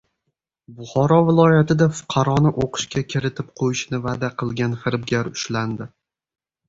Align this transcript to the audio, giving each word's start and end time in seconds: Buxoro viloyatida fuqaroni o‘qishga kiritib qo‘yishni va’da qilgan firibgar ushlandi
Buxoro 0.77 1.17
viloyatida 1.27 1.87
fuqaroni 1.99 2.53
o‘qishga 2.65 3.03
kiritib 3.15 3.53
qo‘yishni 3.61 4.01
va’da 4.07 4.31
qilgan 4.43 4.75
firibgar 4.87 5.31
ushlandi 5.35 5.89